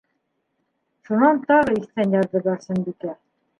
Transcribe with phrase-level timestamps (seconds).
[1.09, 3.17] Шунан тағы иҫтән яҙҙы Барсынбикә.